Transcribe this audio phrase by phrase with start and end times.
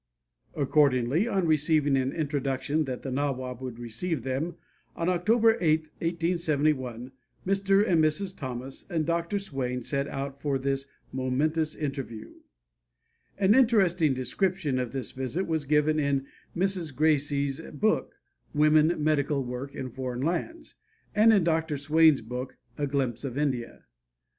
[0.55, 4.55] Accordingly, on receiving an intimation that the Nawab would receive them,
[4.95, 7.11] on October 8, 1871,
[7.45, 7.87] Mr.
[7.87, 8.35] and Mrs.
[8.35, 9.37] Thomas and Dr.
[9.37, 12.31] Swain set out for this momentous interview.
[13.37, 16.25] An interesting description of this visit is given in
[16.57, 16.95] Mrs.
[16.95, 18.15] Gracey's book,
[18.55, 20.73] "Woman's Medical Work in Foreign Lands,"
[21.13, 21.77] and in Dr.
[21.77, 23.83] Swain's book, "A Glimpse of India."